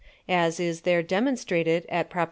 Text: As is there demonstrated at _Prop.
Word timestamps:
As 0.29 0.59
is 0.59 0.81
there 0.81 1.03
demonstrated 1.03 1.85
at 1.87 2.09
_Prop. 2.09 2.19